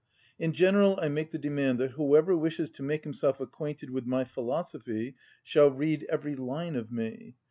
In 0.39 0.51
general 0.53 0.97
I 0.99 1.09
make 1.09 1.29
the 1.29 1.37
demand 1.37 1.77
that 1.79 1.91
whoever 1.91 2.35
wishes 2.35 2.71
to 2.71 2.81
make 2.81 3.03
himself 3.03 3.39
acquainted 3.39 3.91
with 3.91 4.07
my 4.07 4.23
philosophy 4.23 5.13
shall 5.43 5.69
read 5.69 6.07
every 6.09 6.35
line 6.35 6.75
of 6.75 6.91
me. 6.91 7.35